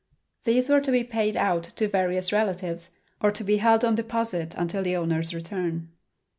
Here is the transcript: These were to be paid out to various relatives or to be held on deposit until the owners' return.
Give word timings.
These 0.45 0.67
were 0.67 0.81
to 0.81 0.91
be 0.91 1.03
paid 1.03 1.37
out 1.37 1.61
to 1.61 1.87
various 1.87 2.31
relatives 2.33 2.97
or 3.21 3.29
to 3.29 3.43
be 3.43 3.57
held 3.57 3.85
on 3.85 3.93
deposit 3.93 4.55
until 4.57 4.81
the 4.81 4.95
owners' 4.95 5.31
return. 5.31 5.89